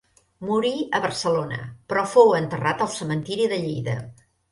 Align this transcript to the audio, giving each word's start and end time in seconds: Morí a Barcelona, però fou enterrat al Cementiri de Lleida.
Morí 0.47 0.69
a 0.99 1.01
Barcelona, 1.01 1.59
però 1.93 2.05
fou 2.13 2.33
enterrat 2.39 2.81
al 2.87 2.91
Cementiri 2.95 3.47
de 3.53 3.61
Lleida. 3.67 3.95